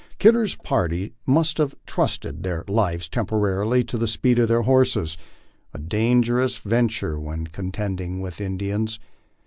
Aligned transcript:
Kidder's 0.17 0.55
party 0.55 1.13
must 1.27 1.59
have 1.59 1.75
trusted 1.85 2.41
their 2.41 2.63
lives 2.67 3.07
temporarily 3.07 3.83
to 3.83 3.99
the 3.99 4.07
speed 4.07 4.39
of 4.39 4.47
their 4.47 4.63
horses 4.63 5.15
a 5.75 5.77
dangerous 5.77 6.57
venture 6.57 7.19
when 7.19 7.45
contending 7.45 8.19
with 8.19 8.41
Indians. 8.41 8.97